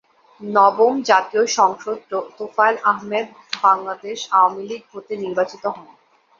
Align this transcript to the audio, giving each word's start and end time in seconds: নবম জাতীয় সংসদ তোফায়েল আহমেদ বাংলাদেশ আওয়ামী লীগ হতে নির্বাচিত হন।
নবম 0.41 0.93
জাতীয় 1.09 1.43
সংসদ 1.57 1.97
তোফায়েল 2.37 2.75
আহমেদ 2.91 3.27
বাংলাদেশ 3.63 4.19
আওয়ামী 4.31 4.63
লীগ 4.69 4.83
হতে 4.93 5.13
নির্বাচিত 5.23 5.63
হন। 5.67 5.87